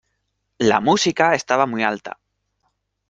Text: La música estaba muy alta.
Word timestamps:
La 0.57 0.79
música 0.81 1.35
estaba 1.35 1.67
muy 1.67 1.83
alta. 1.83 2.19